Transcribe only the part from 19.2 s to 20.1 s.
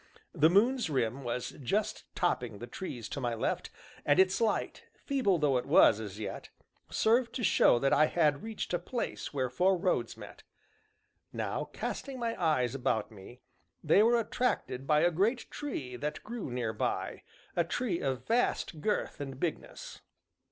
and bigness.